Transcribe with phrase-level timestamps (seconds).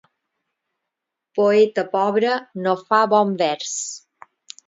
[1.39, 3.77] Poeta pobre no fa bon vers.